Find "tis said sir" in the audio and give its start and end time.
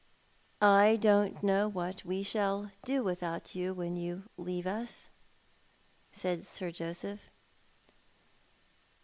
4.63-6.71